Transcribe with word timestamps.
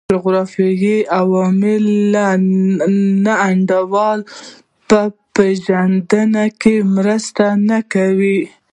جغرافیوي 0.13 0.97
عوامل 1.19 1.85
د 2.13 2.17
نا 3.23 3.33
انډولۍ 3.49 4.19
په 4.89 5.01
پېژندنه 5.35 6.43
کې 6.61 6.75
مرسته 6.95 7.45
نه 7.69 7.79
کوي. 7.93 8.39